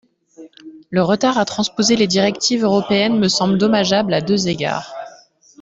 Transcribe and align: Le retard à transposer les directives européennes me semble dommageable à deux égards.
Le 0.89 1.03
retard 1.03 1.37
à 1.37 1.45
transposer 1.45 1.95
les 1.95 2.07
directives 2.07 2.63
européennes 2.63 3.19
me 3.19 3.27
semble 3.27 3.59
dommageable 3.59 4.15
à 4.15 4.21
deux 4.21 4.47
égards. 4.47 4.95